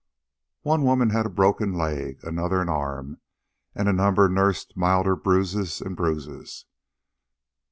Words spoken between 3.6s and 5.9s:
and a number nursed milder bruises